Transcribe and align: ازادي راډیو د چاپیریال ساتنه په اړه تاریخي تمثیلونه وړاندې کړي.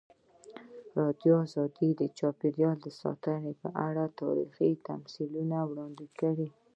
ازادي 1.03 1.31
راډیو 1.59 1.89
د 2.01 2.03
چاپیریال 2.19 2.79
ساتنه 3.01 3.51
په 3.61 3.69
اړه 3.87 4.03
تاریخي 4.21 4.71
تمثیلونه 4.87 5.57
وړاندې 5.69 6.05
کړي. 6.19 6.47